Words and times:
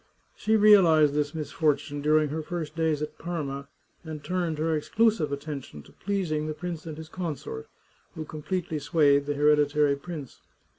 She 0.35 0.55
realized 0.55 1.13
this 1.13 1.35
misfortune 1.35 2.01
during 2.01 2.29
her 2.29 2.41
first 2.41 2.75
days 2.75 3.03
at 3.03 3.19
Parma, 3.19 3.67
and 4.03 4.23
turned 4.23 4.57
her 4.57 4.75
exclusive 4.75 5.31
attention 5.31 5.83
to 5.83 5.91
pleasing 5.91 6.47
the 6.47 6.55
prince 6.55 6.87
and 6.87 6.97
his 6.97 7.07
consort, 7.07 7.67
who 8.15 8.25
completely 8.25 8.79
swayed 8.79 9.27
the 9.27 9.35
hereditary 9.35 9.95
prince. 9.95 10.41